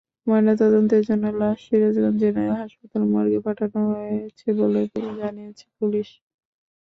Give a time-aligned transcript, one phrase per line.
[0.27, 4.81] ময়নাতদন্তের জন্য লাশ সিরাজগঞ্জ জেনারেল হাসপাতাল মর্গে পাঠানো হয়েছে বলে
[5.19, 6.07] জানিয়েছে পুলিশ।